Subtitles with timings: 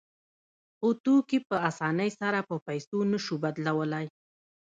[0.77, 4.05] خو توکي په اسانۍ سره په پیسو نشو بدلولی